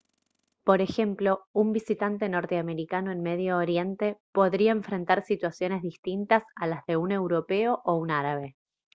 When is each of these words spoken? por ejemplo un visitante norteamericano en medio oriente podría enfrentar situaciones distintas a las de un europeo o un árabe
por 0.63 0.81
ejemplo 0.81 1.45
un 1.53 1.73
visitante 1.73 2.27
norteamericano 2.27 3.11
en 3.11 3.21
medio 3.21 3.57
oriente 3.57 4.17
podría 4.33 4.71
enfrentar 4.71 5.23
situaciones 5.23 5.83
distintas 5.83 6.41
a 6.55 6.65
las 6.65 6.83
de 6.87 6.97
un 6.97 7.11
europeo 7.11 7.83
o 7.85 7.97
un 7.97 8.09
árabe 8.09 8.55